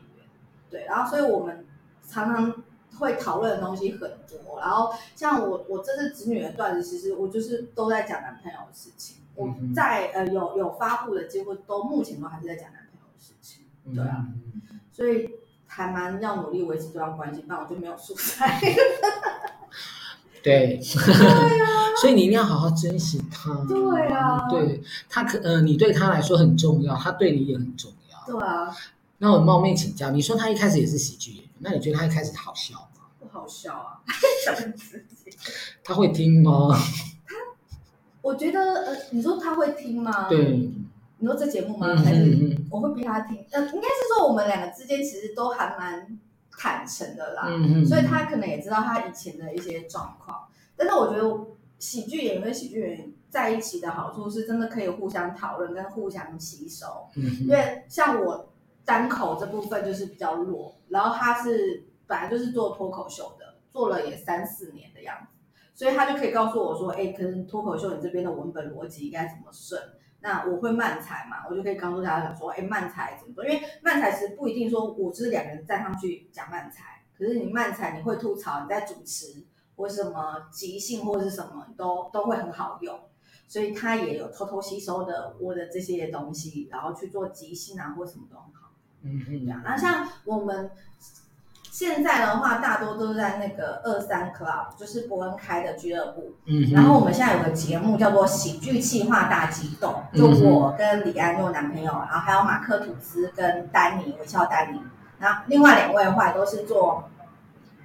[0.70, 1.64] 对，然后所以我们
[2.08, 2.62] 常常
[2.98, 4.58] 会讨论的东西很多。
[4.58, 9.18] 然后像我我这次子女的段子，其实我就是都在讲男朋友的事情。
[9.34, 13.66] 我在呃有有发布的几乎都目前都还是在讲男朋友的事情。
[13.94, 14.26] 对啊，
[14.90, 15.30] 所以
[15.66, 18.60] 还蛮要努力维持这段关系，不然我就没有素材。
[20.42, 23.64] 对，对啊， 所以你一定要好好珍惜他。
[23.68, 28.26] 对啊，对他可呃，你对他来说很重要，他对你也很重要。
[28.26, 28.74] 对啊。
[29.18, 33.06] 那我冒昧请教，你说他一开始也是喜剧那你觉得他一开始好笑吗？
[33.18, 34.00] 不好笑啊，
[34.44, 35.36] 讲自己。
[35.82, 36.70] 他会听吗？
[37.26, 37.34] 他，
[38.22, 40.28] 我觉得呃，你说他会听吗？
[40.28, 40.70] 对。
[41.20, 41.96] 你说这节目吗？
[41.96, 43.44] 还是我会逼他听？
[43.50, 46.16] 呃，应该是说我们两个之间其实都还蛮
[46.52, 50.46] 坦诚的啦，嗯，所以他可能也知道他以前的一些状况。
[50.76, 51.46] 但是我觉得
[51.80, 56.86] 喜剧演员跟喜剧演员在一起的好处是真的可以互相讨论跟互相吸收。
[57.16, 58.48] 嗯，因为像我
[58.88, 65.36] 单口这部分就是比较弱，然后他是本来就是做脱口秀的，做了也三四年的样子，
[65.74, 69.78] 所以他就可以告诉我说：“哎，可能脱口秀你这边的文本逻辑应该怎么顺。”
[70.20, 73.44] 那我会慢才嘛，我就可以告诉大家说，哎，慢才怎么做？
[73.44, 79.46] 因为慢才是不一定说我就是两个人站上去讲慢才，可是你慢才你会吐槽，你在主持
[79.76, 82.98] 或什么即兴或是什么，都都会很好用。
[83.46, 88.67] 所以他也有偷偷吸收的我的这些东西，然后去做即兴啊或什么都很好。
[89.08, 89.60] 嗯嗯，这样。
[89.64, 90.70] 那像我们。
[91.70, 96.32] 现在的话，大多都是在那个二三 club，就是伯恩开的俱乐部。
[96.46, 104.80] 嗯，然后我们现在有个节目叫做喜剧企划大激动，就我跟李安，诺男朋友，然后还有马克吐斯跟丹尼，微笑丹尼。
[105.20, 107.08] 然后另外两位的话都是做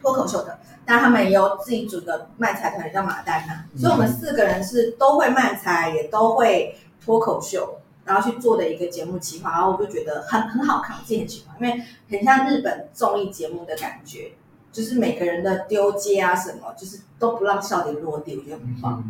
[0.01, 3.63] 脱口秀的，但他们也有自己组的漫才团，叫马丹娜。
[3.77, 7.79] 所以我们四个人是都会漫才，也都会脱口秀。
[8.05, 14.33] 然后去做的一个节目企划，然后我就觉得很很好看，我自己很喜欢，因为很像日本综艺节目的感觉，
[14.71, 19.03] 就是每个人的丢接啊什么，就是都不让笑点落地，我觉得很棒。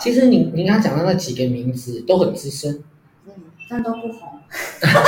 [0.00, 2.82] 其实你你刚刚讲的那几个名字都很资深，
[3.26, 3.32] 嗯，
[3.68, 4.40] 但都不红。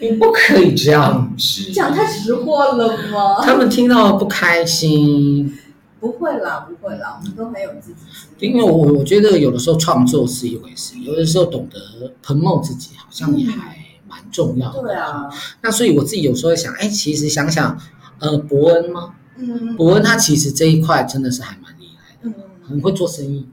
[0.00, 3.40] 你不可以这样子，讲太实话了吗？
[3.42, 5.58] 他们听到不开心。
[6.00, 8.46] 不会啦，不会啦，我们都很有自己。
[8.46, 14.80] 因为我我觉得有的时候创作是一回事，有的时候懂得 promote 自己好像也还蛮蛮重要的。
[14.82, 15.28] 对啊。
[15.62, 17.78] 那所以我自己有时候想，哎，其实想想，
[18.18, 19.14] 呃，伯恩吗？
[19.36, 19.76] 嗯。
[19.76, 22.34] 伯恩他其实这一块真的是还蛮厉害的，嗯，
[22.68, 23.48] 很会做生意。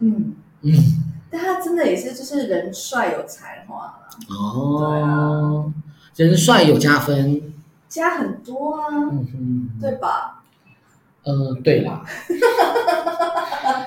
[0.00, 0.72] 嗯嗯。
[1.30, 4.86] 但他真的也是，就是人帅有才华哦。
[4.90, 5.72] 对啊。
[6.16, 7.54] 人帅有加分。
[7.88, 8.86] 加很多啊。
[8.90, 9.70] 嗯哼。
[9.80, 10.39] 对吧？
[11.24, 12.04] 嗯、呃，对啦。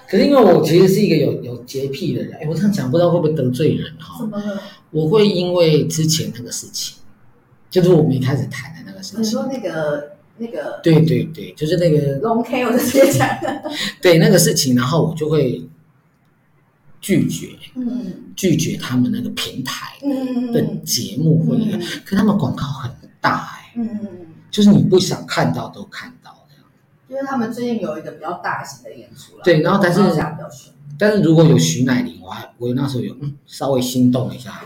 [0.08, 4.19] 可是因为我其实是一个有有洁癖的人，哎，我这样讲不知道会不会得罪人哈？
[4.19, 4.62] 怎么了？
[4.91, 6.98] 我会因为之前那个事情，
[7.69, 9.22] 就是我们一开始谈的那个事情。
[9.22, 10.80] 你说那个那个？
[10.84, 13.28] 对对对，就是那个龙 K，我就直接讲。
[14.02, 15.67] 对那个事情，然后我就会
[17.02, 21.63] 拒绝，嗯，拒绝他们那个平台嗯的节目或者，
[22.06, 24.00] 可他们广告很大哎，嗯，
[24.52, 26.23] 就是你不想看到都看到。
[27.13, 30.02] 因为他们最近有一个比较大型的演出了，对，然后但是
[30.97, 34.63] 但是如果有徐乃麟，我还我那时候有嗯稍微心动一下，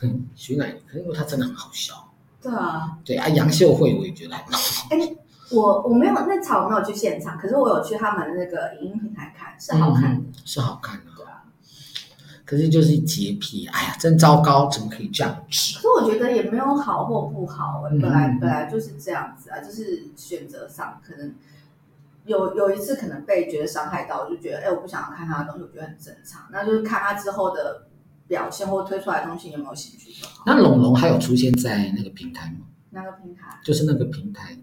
[0.00, 1.94] 嗯，徐乃麟，因为他真的很好笑，
[2.40, 5.16] 对啊，对啊，杨秀慧我也觉得很好，哎，
[5.50, 11.42] 我我没有那场我没有去现场，可是我有去他们那个影音平台看，是好看的，嗯、是好看的，对啊，
[12.44, 15.74] 可是就是洁癖，哎呀，真糟糕，怎么可以这样子？
[15.74, 21.34] 可是我觉得也没有好或不好，本来、嗯、本来就是这样子啊，就是选择上可能。
[22.28, 26.42] 有有一次可能被觉得伤害到，我就觉得哎，我不想要看他的东西，我觉得很正常。
[26.52, 27.88] 那就是看他之后的
[28.26, 30.44] 表现或推出来的东西有没有兴趣就好。
[30.46, 32.66] 那龙龙还有出现在那个平台吗？
[32.90, 33.58] 那个平台？
[33.64, 34.56] 就是那个平台。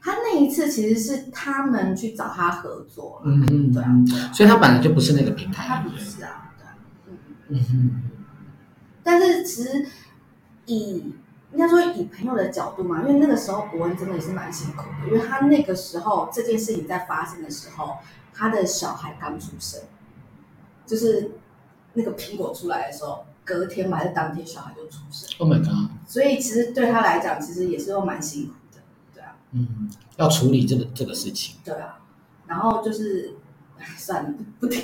[0.00, 5.66] 他那一次其实是他们去找他合作，嗯嗯，对啊，对啊，所以他本来就不是那个平台。
[5.66, 6.76] 他不是啊，对啊，
[7.06, 8.02] 嗯嗯哼。
[9.02, 9.86] 但是其实
[10.66, 11.14] 以。
[11.52, 17.98] 应该说以朋友的角度嘛，因为那个时候伯恩真的也是蛮辛苦的，因为他那个时候这件事情在发生的时候，
[18.32, 19.80] 他的小孩刚出生，
[20.86, 21.32] 就是
[21.92, 25.28] 那个苹果出来的时候，隔天还是当天小孩就出生。
[25.38, 25.90] Oh my god！
[26.06, 28.80] 所以其实对他来讲，其实也是都蛮辛苦的，
[29.12, 29.36] 对啊。
[29.50, 31.56] 嗯，要处理这个这个事情。
[31.64, 32.00] 对啊，
[32.46, 33.36] 然后就是。
[33.98, 34.82] 算了，不听。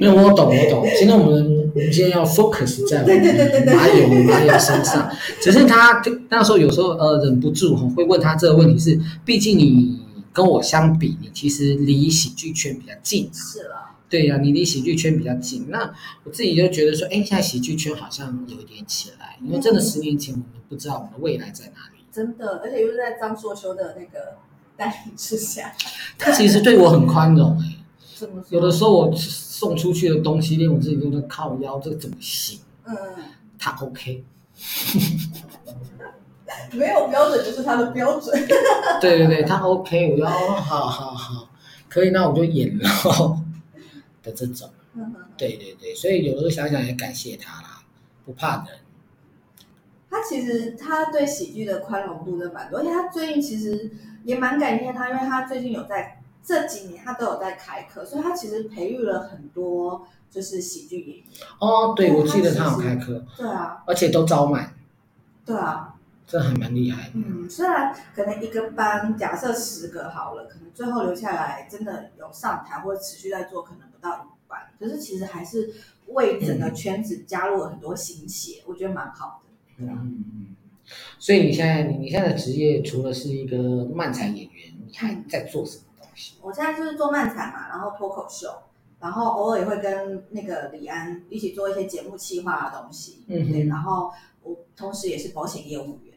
[0.00, 0.86] 没有，我懂，我懂。
[0.98, 5.10] 今天我们，我们今天要 focus 在对对对对对马友马友身上。
[5.40, 10.00] 只是他那时候有时候呃忍不住哈会问他这个问题是，毕竟你
[10.32, 13.30] 跟我相比，你其实离喜剧圈比较近。
[13.32, 13.90] 是了。
[14.08, 15.66] 对呀、啊，你离喜剧圈比较近。
[15.70, 15.92] 那
[16.24, 22.04] 我自己就觉得说，哎，现在喜剧圈好像有一点起来，因为真的十年前我们不知道我们的未来在哪里。
[22.12, 24.36] 真的，而且又是在张硕修的那个
[24.76, 25.72] 带领之下，
[26.16, 27.83] 他其实对我很宽容哎。
[28.50, 32.60] 有的时候我送出去的东西，连我自己都在靠腰，这个怎么行？
[32.84, 32.94] 嗯，
[33.58, 34.22] 他 OK，
[36.72, 38.34] 没有标准就是他的标准。
[39.00, 41.48] 对对对，他 OK，我要好好好，
[41.88, 42.88] 可以，那我就演了
[44.22, 44.68] 的这种。
[44.94, 47.82] 嗯，对对对，所以有的时候想想也感谢他啦，
[48.24, 48.78] 不怕人。
[50.10, 53.90] 他其实他对喜剧的宽容度真的蛮多，而且他最近其实
[54.24, 56.20] 也蛮感谢他，因为他最近有在。
[56.44, 61.26] 这几年他都有在开课，所以他其实培育了很多就是喜剧演员。
[61.58, 63.24] 哦，对，我记得他有开课。
[63.36, 63.82] 对啊。
[63.86, 64.74] 而且都招满。
[65.46, 65.90] 对啊。
[66.26, 67.10] 这还蛮厉害。
[67.14, 74.60] 嗯，虽然可能一个班假设十个好了，可能最后留下来真的有上台或者持续在做，可能不到一半。
[74.78, 75.70] 可是其实还是
[76.08, 79.84] 为整个圈子加入了很多新血，嗯、我觉得蛮好的。
[79.84, 79.98] 对啊。
[80.02, 80.46] 嗯嗯。
[81.18, 85.83] 所以你现在你你现在的职业除了是一个漫才演员，你还在做什么？
[86.42, 88.48] 我现在就是做漫才嘛，然后脱口秀，
[89.00, 96.14] 然后偶尔也会跟那个李安一起做一些节目企划的东西，嗯，对，然后我同时也是保险业务员，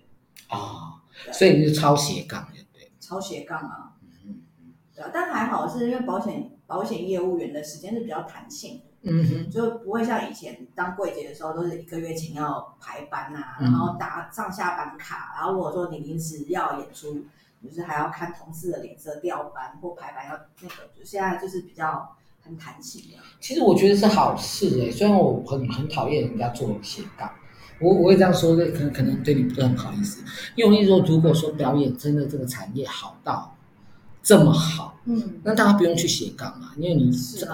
[0.49, 2.91] 啊，所以你是超斜杠，对不对？
[2.99, 3.93] 超斜杠啊，
[4.25, 17.25] 嗯嗯，对啊，但还好是因为保险保险业务员的时间是比较弹性的，嗯哼，就不会像以前当柜姐的时候都是一个月前要排班啊，然后打上下班卡，然后如果说你临时要演出。
[17.67, 23.17] 就是还要看同事的脸色调班或排班，要那个，就现在就是比较很弹性的。
[23.39, 27.29] 其实我觉得是好事哎、欸，虽然我很很讨厌人家做斜杠，
[27.79, 30.23] 我我会这样说的，可能可能对你不是很好意思。
[30.55, 33.55] 因为我意思说，如果说表演真的这个产业好到
[34.23, 37.47] 这么好，嗯，那大家不用去斜杠啊，因为你做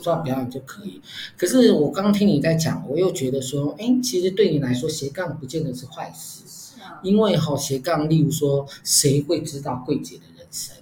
[0.00, 1.00] 做表演就可以。
[1.36, 6.42] 可是我刚刚听你在讲，我又觉得说，哎，其实对你来说斜杠不见得是坏事。
[7.02, 10.76] 因为好斜杠，例如说，谁会知道柜姐的人生？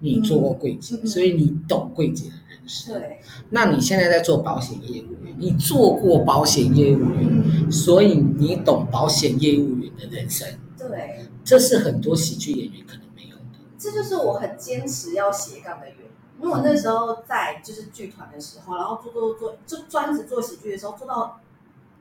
[0.00, 2.94] 你做过柜姐，嗯、所以你懂柜姐的人生。
[2.94, 7.28] 对，那你现在在做保险业务员，你做过保险业务员，
[7.66, 10.48] 嗯、所以你懂保险业务员的人生。
[10.78, 13.58] 对，这是很多喜剧演员可能没有的。
[13.78, 16.02] 这就是我很坚持要斜杠的原因。
[16.40, 21.38] 因为我那时候在就是剧团的时候，然后做做做，就专职做喜剧的时候，做到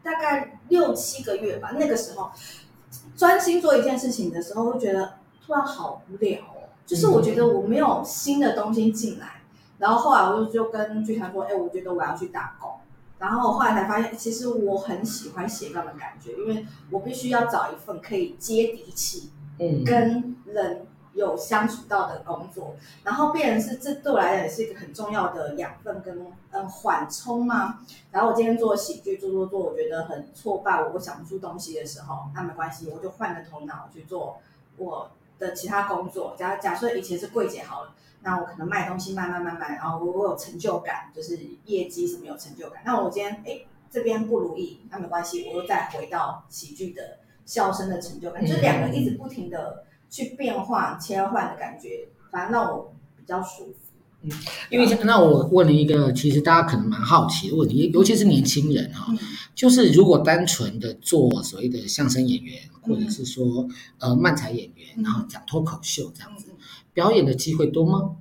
[0.01, 2.31] 大概六七个月吧，那个时候
[3.15, 5.13] 专心做一件事情的时候，会觉得
[5.45, 9.41] 突然好无聊哦，就是我觉得我没有新的东西进来，
[9.77, 12.71] 然后后来我就就跟剧团说，哎，我觉得我要去打工。
[13.19, 19.29] 然后后来才发现，其实我很喜欢斜杠的感觉，因为我必须要找一份可以接地气，
[19.59, 20.87] 嗯，跟人
[21.19, 22.75] 有相处到的工作。
[23.03, 27.79] 然后变成是这对我来讲也是一个很重要的养分跟嗯缓冲嘛。
[28.11, 34.39] 然后我今天做喜剧做做做，我觉得很挫败，我我想不出东西的时候，那没关系，我就换个头脑去做
[34.77, 36.35] 我的其他工作。
[36.37, 37.91] 假假设以前是柜姐好了。
[38.21, 42.83] 那我可能卖东西卖卖卖卖，然后我我有成就感，就是业绩什么有成就感。
[42.85, 53.75] 那我今天哎这边不如意，那没关系，我又再回到喜剧的笑声的成就感，嗯、就是两个一直不停的去变换切换的感觉，反正让我比较舒服。
[54.21, 54.29] 嗯，
[54.69, 63.63] 因为那我问了一个其实大家可能蛮好奇的问题，尤其是年轻人哈、哦，嗯、就是如果单纯的做所谓的相声演员，或者是说、
[63.99, 66.47] 嗯、呃漫才演员，然后讲脱口秀这样子。
[66.49, 66.55] 嗯
[66.91, 68.17] 表演的机会多吗？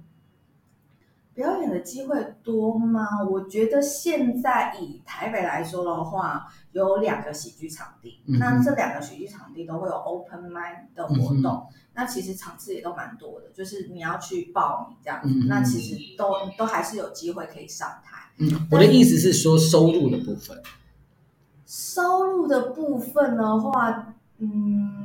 [1.39, 3.07] 表演的机会多吗？
[3.31, 18.19] 我觉得现在以台北来说的话，有两个喜剧场地，嗯、那这两个喜剧场地都会有 open mind 的活动，嗯、那其实场次也都蛮多的，就是你要去报名这样子，嗯、那其实都都还是有机会可以上台。
[18.39, 20.61] 嗯，我的意思是说收入的部分。
[21.65, 24.98] 收入的部分的话，嗯。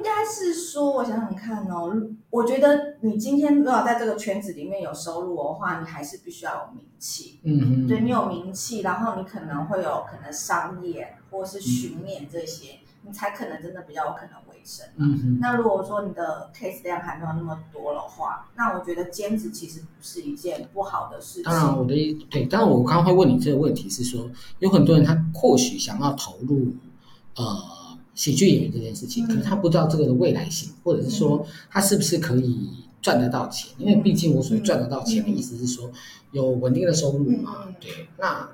[0.00, 1.94] 应该是说，我想想看哦，
[2.30, 7.38] 我觉得你今天如果在这个圈子里面有收入的话，你还是必须要有名气。
[7.42, 14.86] 嗯嗯，对，你有名气，然后你可能会有可能商业或是巡演这些，嗯、你才可能真的比较有可能维生。
[14.96, 21.44] 嗯哼，那如果说你的 case 量还没有那么多的话，那我觉得兼职其实不是一件不好的事情。
[21.44, 24.30] 当然，我的意对，当然我刚刚会问你这个问题是说，
[24.60, 26.72] 有很多人他或许想要投入，
[27.36, 27.79] 呃。
[28.14, 32.68] 喜剧演员这件事情，可是他不知道这个的未来性，或者是说他是不是可以
[33.00, 33.70] 赚得到钱？
[33.78, 35.90] 因为毕竟我所谓赚得到钱的意思是说
[36.32, 37.66] 有稳定的收入嘛。
[37.80, 38.48] 对，那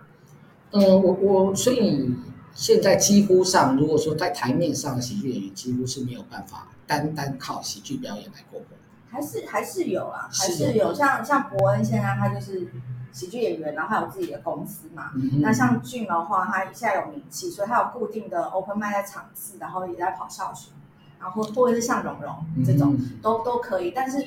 [0.71, 2.11] 呃，我我所以
[2.55, 8.67] 现在几乎上，如果说在台面上的喜剧演员几乎是没有办法单单靠喜剧表演来过活，
[9.09, 12.69] 还是还是有啊，还是有像像伯恩现在他就是。
[13.17, 15.11] 喜剧演员，然后还有自己的公司嘛。
[15.15, 20.71] 嗯、那像俊的话，他现在有名气，所以他有固定的 open mic 在场次，然后也在跑校巡，
[21.19, 23.93] 然后或者是像蓉蓉这种、嗯、都都可以。
[23.93, 24.23] 但是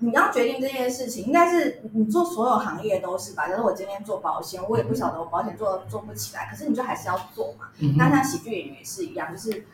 [0.00, 3.48] 你要决定这件事情，应该是你做所有行业都是吧？
[3.48, 7.68] 就是我今天做保险，我也不晓得我保险做做不起来，可是你就还是要做嘛。
[7.78, 9.64] 嗯、那像喜剧演员也是一样，就是。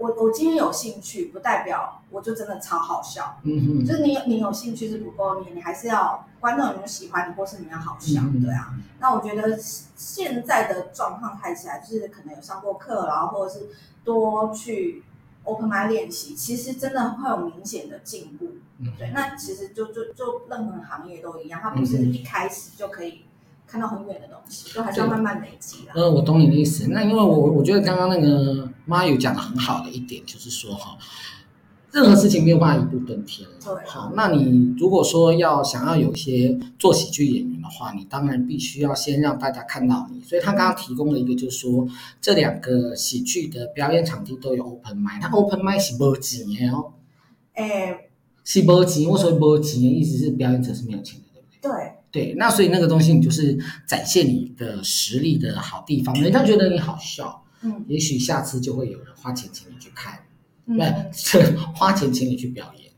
[0.00, 3.38] 我我今天有兴趣，不代表我就真的超好笑。
[3.42, 8.74] 嗯嗯，就是你你有兴趣是不够，你你还是要观众有没有喜欢你，或是你要好笑，嗯、对啊。
[8.98, 13.68] 那我觉得现在的状况看起来，就是可能有上过课，然后或者是
[14.02, 15.04] 多去
[15.44, 18.46] open mic 练习，其实真的会有明显的进步。
[18.78, 23.26] 嗯、对，那其实就就就任何行业都一样，它不是一开始就可以。
[23.70, 25.92] 看到很远的东西，就还是要慢慢累积的。
[25.94, 26.88] 呃，我懂你的意思。
[26.88, 30.98] 那因为我我觉得刚刚那个妈有讲的很好的一点，就是说哈，
[31.92, 33.48] 任何事情没有办法一步登天。
[33.64, 33.72] 对。
[33.86, 40.20] 好，那你如果说要想要有一些做喜剧演员的话，你当然必须要先让大家看到你。
[40.22, 41.86] 所以他刚刚提供了一个，就是说
[42.20, 46.94] 这两个喜剧的表演场地都有 open mic，他 open mic 是没钱的哦。
[47.54, 48.08] 哎，
[48.42, 49.08] 是没钱。
[49.08, 51.70] 我说没钱的意思是表演者是没有钱的，对不对？
[51.70, 51.99] 对。
[52.10, 53.56] 对，那所以那个东西你就是
[53.86, 60.18] 展现你的实力的好地方，人家觉得你好笑，嗯，也许下次就会有人花钱请你去看，
[60.66, 62.90] 嗯，对，花钱请你去表演。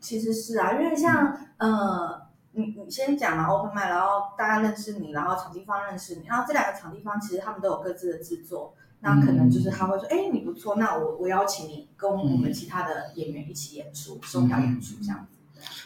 [0.00, 15.35] 其实是啊，因为像呃，你你先讲了 open mic，然后大家认识你，然后场地方认识你，然后这两个场地方其实他们都有各自的制作，那可能就是他会说，哎，嗯，你不错，那我我邀请你跟我们其他的演员一起演出，售票演出这样子。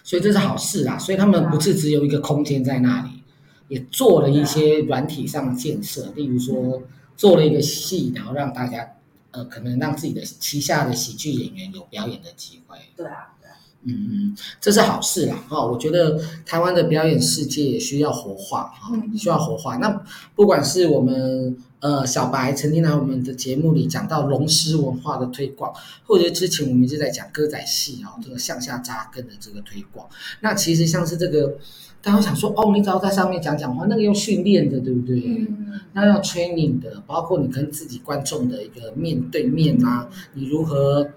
[0.02, 3.22] 所以这是好事啦，所以他们不是只有一个空间在那里，
[3.68, 6.82] 也做了一些软体上的建设，例如说
[7.16, 8.88] 做了一个戏，然后让大家
[9.30, 12.76] 呃可能让自己的旗下的喜剧演员有表演的机会。
[12.96, 13.36] 对啊。
[13.82, 15.64] 嗯嗯，这是好事啦哈！
[15.64, 19.76] 我觉得台湾的表演世界也需要活化哈，需要活化。
[19.76, 20.04] 那
[20.34, 25.72] 不管是我们呃小白曾经来我们的节目里讲到龙狮文化的推广，
[26.06, 30.08] 或者之前我们一直在讲歌仔戏哦，这个向下扎根的这个推广。
[30.40, 31.58] 那其实像是这个，
[32.00, 35.22] 大家想说哦，你只要在上面讲讲话，那个要训练的，对不对？
[35.26, 41.10] 嗯，那要 training 的，包括你跟自己观众的一个面对面啊，你如何？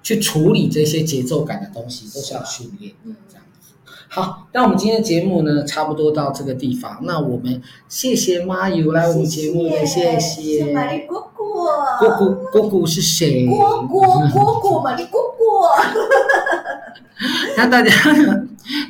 [0.00, 3.47] 去处理这些节奏感的东西都是要训练，嗯，这样子。
[4.10, 6.98] 好，那我们今天的节目呢，差不多到这个地方。
[7.02, 10.18] 那我们谢谢妈油来我们节目的，谢谢。
[10.18, 11.68] 谢谢玛丽果果。
[11.98, 13.46] 果果果果是谁？
[13.46, 14.00] 果果
[14.32, 15.68] 果果玛丽果果。
[17.56, 17.92] 那大家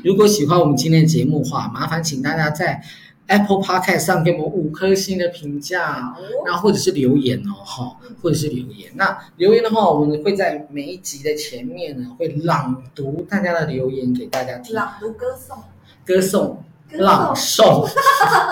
[0.05, 2.81] 如果喜欢我们今天的节目的话，麻烦请大家在
[3.29, 6.14] Apple Podcast 上给我们五颗星的评价，
[6.47, 8.91] 然后或者是留言哦，哈，或者是留言。
[8.95, 14.74] 那留言的话，我们会在每一集的前面呢，会朗读大家的留言给大家听。
[14.74, 15.59] 朗读歌颂，
[16.07, 17.87] 歌颂，朗诵，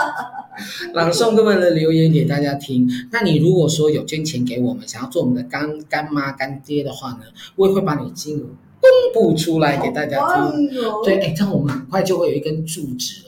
[0.92, 2.86] 朗诵各位的留言给大家听。
[3.10, 7.20] 那你如果说有捐钱给我们，想要做我们的干干妈干爹的话呢，
[7.56, 8.42] 我也会把你金额
[8.80, 10.18] 公布出来给大家
[10.50, 10.68] 听。
[11.02, 13.22] 对，哎，这样我们很快就会有一根柱子。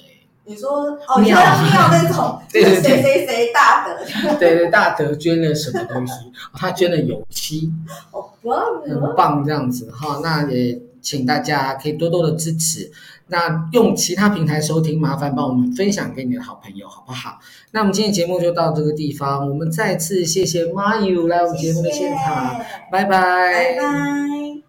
[0.49, 3.95] 你说哦，你要要那种 谁谁谁大德，
[4.41, 6.15] 对对，大德捐了什么东西？
[6.57, 7.71] 他捐了油漆，
[8.11, 10.21] 好棒，很棒这样子哈。
[10.23, 12.91] 那也请大家可以多多的支持。
[13.31, 17.39] 那用其他平台收听，麻烦帮我们分享给你的好朋友，好不好？
[17.73, 22.59] 那我们今天节目就到这个地方，我们再次谢谢妈油来我们节目的现场，
[22.91, 24.68] 拜拜，拜拜。